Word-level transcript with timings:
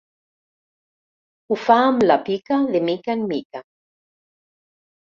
Ho 1.51 1.59
fa 1.67 1.77
amb 1.91 2.07
la 2.09 2.19
pica 2.31 2.59
de 2.75 2.83
mica 2.91 3.19
en 3.19 3.25
mica. 3.37 3.65